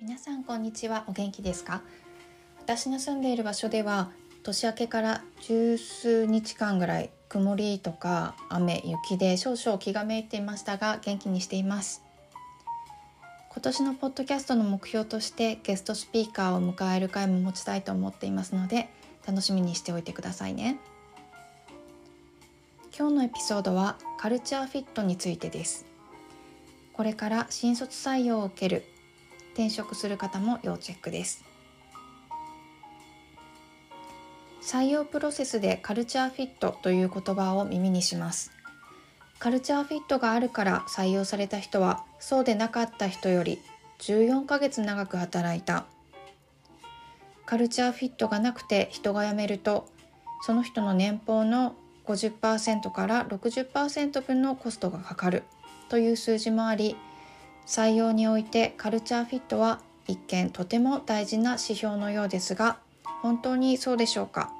[0.00, 1.02] 皆さんこんにちは。
[1.08, 1.82] お元気ですか？
[2.60, 4.12] 私の住んでいる場所では
[4.44, 12.04] 年明けから十数日間ぐらい曇りとか雨雪で少々気がめいていましたが元気にしています。
[13.50, 18.88] 今年のポッドキャストの目標としてゲストスピーカーを迎える回も持ちたいと思っていますので
[19.26, 20.78] 楽しみにしておいてくださいね。
[22.96, 25.86] 今日のエピソードはカルチャーフィットについてです。
[26.92, 28.84] これから新卒採用を受ける
[29.58, 31.44] 転職する方も要チェックです。
[34.62, 38.52] 採用プロセスでカルチャーフィットという言葉を耳にします。
[39.40, 43.60] カルチャーフィットがあるから採用された人はそうでなかった人より
[43.98, 45.86] 14ヶ月長く働いた。
[47.44, 49.88] カルチャーフィットがなくて人が辞めると
[50.42, 51.74] その人の年俸の
[52.06, 55.42] 50%から60%分のコストがかかる
[55.88, 56.94] という数字もあり
[57.68, 62.78] 採用においてカルチャーフィットは一見とても大事な指標のようですが
[63.20, 64.50] 本当にそうでしょうか？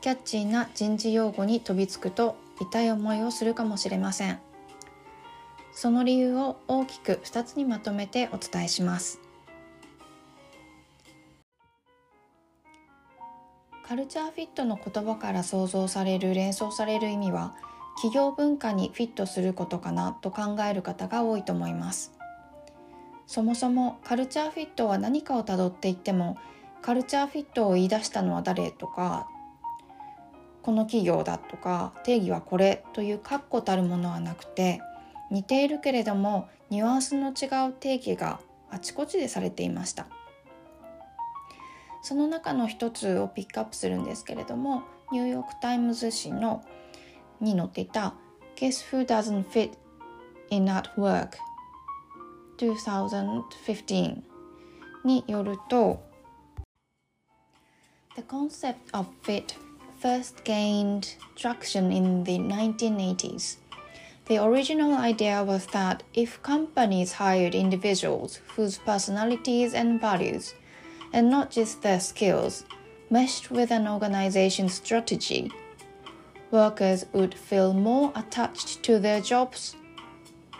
[0.00, 4.38] キャッチーな人事用語に飛びつくと痛い思いをするかもしれません。
[5.72, 9.18] その理由を大きく2つにまとめてお伝えします。
[13.84, 17.56] カルチャーフィットの言葉から想像される連想される意味は
[18.00, 22.12] 企業文化にフィットすることかなと考える方が多いと思います。
[23.26, 26.38] そもそもカルチャーフィットは何かをたどっていっても
[26.80, 29.28] カルチャーフィットを言い出したのは誰とか
[30.62, 34.80] この企業だとか定義はこれという確固たるものはなくて
[35.30, 40.06] 似ているけれどもニュアンスの違う定義があちこちでされていました。
[42.00, 46.64] その中の一つをピックアップするんですけれどもニューヨーク・タイムズ紙の
[47.41, 48.13] に載っていた
[48.55, 49.71] Guess Who Doesn't Fit
[50.49, 51.37] in at Work
[52.57, 54.21] 2015
[55.03, 56.01] によると
[58.15, 59.55] The concept of fit
[59.99, 63.57] first gained traction in the 1980s.
[64.27, 70.53] The original idea was that if companies hired individuals whose personalities and values,
[71.11, 72.63] and not just their skills,
[73.09, 75.51] meshed with an organization's strategy,
[76.51, 79.75] workers would feel more attached to their jobs,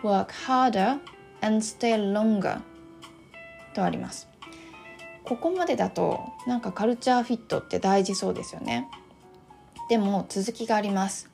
[0.04, 1.00] work harder,
[1.42, 2.62] and stay longer
[3.74, 4.28] とあります。
[5.24, 8.88] ここまでだとなんかカルチャーフィットって大事そうですよね。
[9.90, 11.30] でも続きがあります。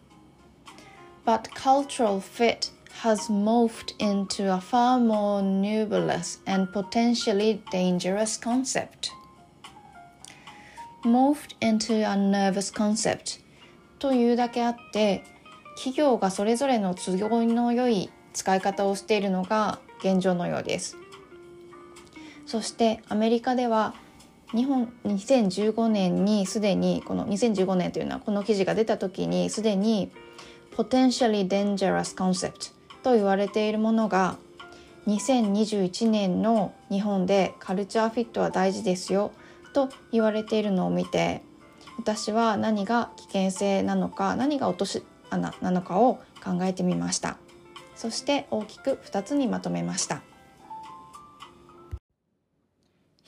[1.26, 2.72] But cultural fit
[3.04, 9.12] has morphed into a far more nebulous and potentially dangerous concept.
[11.04, 13.40] Morphed into a nervous concept
[13.99, 15.25] というだけあって
[15.77, 20.97] 企業がそれぞれの都合の良い使い方をしているのが現状のようです。
[22.47, 23.95] そしてアメリカでは
[24.55, 30.13] 日本2015年にすでにこの2015年というのはこの記事が出た時にすでに
[30.77, 34.37] potentially dangerous concept と言われているものが
[35.09, 39.33] 2021年の日本でカルチャーフィットは大事ですよ
[39.73, 41.43] と言われているのを見て
[41.99, 47.39] 私は何が危険性なのか何が落とし穴なのかを考えてみました。
[47.95, 50.23] そして大きく2つにまとめました。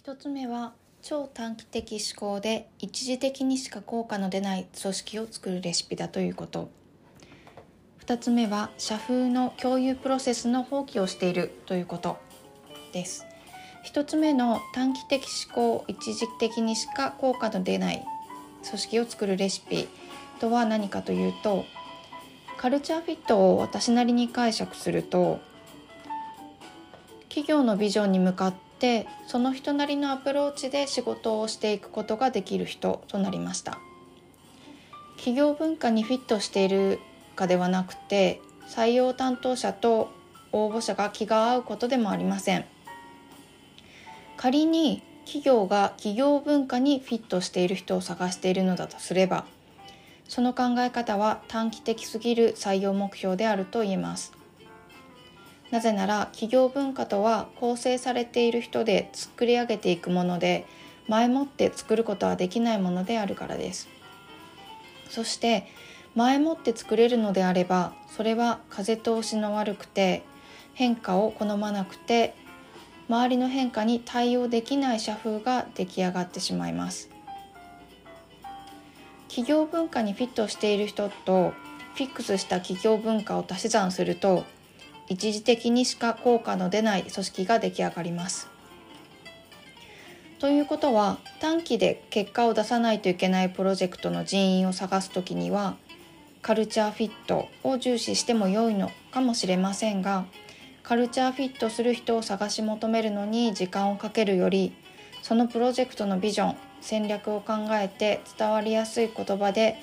[0.04, 6.70] 1つ目は超短期的思考で一時的にしか効果の出ない組織を作るレシピだということ。
[8.04, 12.18] 2つ目は社風の共有プロセスの放棄をしているということ。
[12.92, 13.26] です。
[13.84, 18.04] 1つ目の短期的思考一時的にしか効果の出ない
[18.68, 19.88] 組織を作るレシピ
[20.40, 21.64] とは何かというと
[22.56, 25.40] カルチャーフィットを私なりに解釈すると
[27.28, 33.78] 企業のビジョンに向かってその人なりのアプローチで仕事をしていくことができる人となりました。
[35.16, 37.00] 企業文化にフィットしている
[37.34, 40.10] かではなくて採用担当者と
[40.52, 42.64] 応募者が気が合うことでもありません。
[44.36, 49.44] 仮に企業が企業文化にフィットしている人を探しているのだとすれば
[50.26, 54.32] その考え方は短期的すぎる採用目標であると言えます。
[55.70, 60.64] なぜなら企業文化とは構成されている人で作り上げていくもので
[61.08, 63.88] 前もって作ることはできないものであるからです。
[65.10, 65.66] そして
[66.14, 70.22] 前もって作れるのであればそれは風通しの悪くて
[70.72, 72.34] 変化を好まなくて
[73.08, 77.10] 周りの変化に対応できない社風が出来上がってしまいます
[79.28, 81.52] 企業文化にフィットしている人と
[81.94, 84.44] フィックスした企業文化を足し算すると
[85.08, 88.48] 一時的にしか効果の出ない組織が出来上がります。
[90.38, 95.76] ということは短期で結果を出さないといけないプロジェクトの人員を探す時には
[96.42, 100.26] カルチャーフィットを重視しても良いのかもしれませんが
[100.88, 104.72] カルチャーフィットする人を探し求めるのに時間をかけるより
[105.20, 109.76] そのプロジェクトのビジョン戦略を考えて伝わりやすい言葉で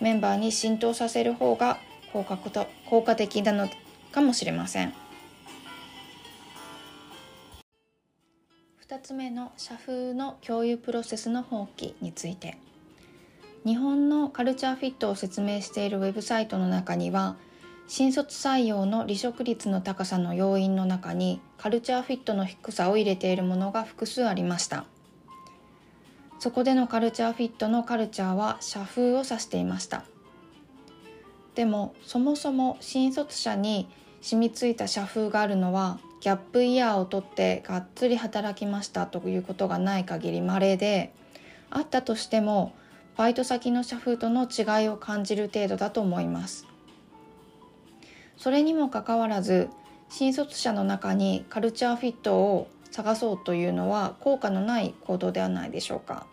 [0.00, 1.78] メンバーに浸透させる方が
[2.12, 3.68] 効果と効果的なの
[4.12, 4.94] かもしれません。
[8.88, 12.56] 2つ目の社風の共有プロセスの放棄について。
[13.64, 17.36] 日本のカルチャーフィットを説明しているウェブサイトの中には
[17.94, 24.86] 新卒採用の離職率の高さの要因の中にカルチャーフィットの低さを入れているものが複数ありました。
[26.38, 30.04] そこでのカルチャーフィットのカルチャーは社風を指していました。
[31.54, 33.90] でもそもそも新卒者に
[34.22, 41.12] 染みついた社風があるのはギャップイヤーを取ってがっつり働きましたということがない限り稀で
[41.68, 42.72] あったとしても
[43.18, 46.71] バイト先の社風との違いを感じる程度だと思います。
[48.42, 49.70] それにもかかわらず
[50.08, 56.26] 新卒者の中にカルチャーフィットを探そうというのは効果のない行動ではないでしょうか。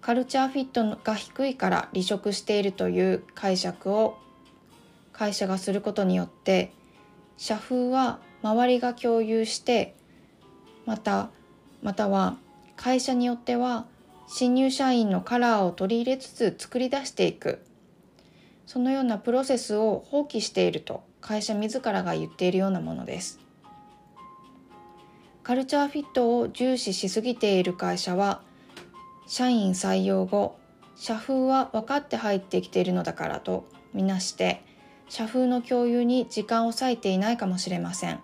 [0.00, 4.16] カルチャーフィットが低いから離職しているという解釈を
[5.12, 6.72] 会社がすることによって
[7.36, 9.94] 社風は周りが共有して
[10.86, 11.28] また
[11.82, 12.38] または
[12.76, 13.84] 会社によっては
[14.26, 17.60] 新入社員のカラーを取り入れつつ作り出していく。
[18.72, 23.40] そのようなプロセスを放棄していると会社自らが言っているようなものです。
[25.42, 28.42] カルチャーフィットを重視しすぎている会社は
[29.26, 30.56] 社員採用後
[30.94, 34.62] 社風は分かって入ってきているのだからとみなして
[35.08, 38.20] 社風の共有に時間を割いていないかもしれません。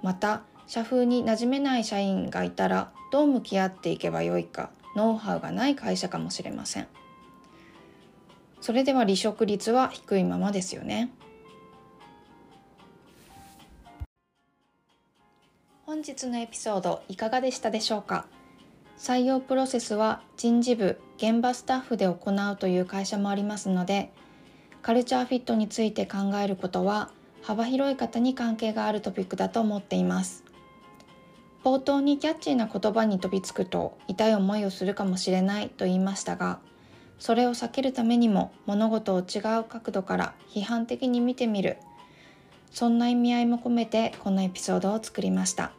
[0.00, 6.86] また社風に馴染めない社員がいたらどう向き合っていけばよいかノウハウがない会社かもしれません。
[8.60, 11.10] それでは離職率は低いままですよね。
[15.86, 18.26] 本日のエピソードいかがでしたでしょうか？
[18.98, 24.12] 採用プロセスは人事部現場スタッフで行うという会社もありますので
[24.82, 27.10] カルチャーフィットについて考えることは
[27.42, 30.44] 幅広い方に関係があるトピックだと思っています。
[31.64, 36.60] 冒頭にキャッチーな言葉に飛びつくと痛い思いをするかもしれないと言いましたが
[37.18, 41.78] それを避けるためにも物事を違う角度から批判的に見てみる。
[42.70, 45.72] そんな意味合いも込めてこのエピソードを作りました。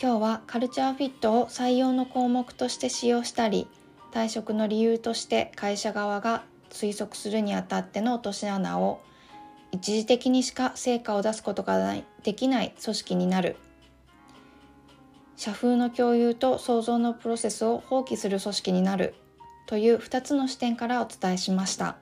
[0.00, 3.68] 今日はカルチャーフィットを採用の項目として使用したり
[4.12, 9.00] 退職の理由として会社側が推測するにあたっての落とし穴を
[9.70, 11.94] 一時的にしか成果を出すことが
[12.24, 13.56] できない組織になる。
[15.42, 19.16] 社風の共有と創造のプロセスを放棄する組織になる
[19.66, 21.96] という2つの視点からお伝えしました。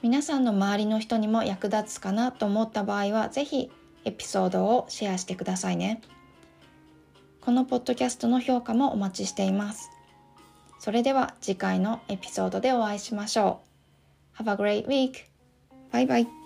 [0.00, 3.72] 皆さんの周りの人にも役立つかなと思った場合は是非
[4.04, 6.02] エピソードをシェアしてくださいね。
[7.40, 9.90] このポッドキャストの評価もお待ちしています。
[10.78, 13.62] それでは次回のエピソードでお会いしましょ
[14.38, 14.44] う。
[14.44, 15.14] Have a great week!
[15.90, 16.39] バイバイ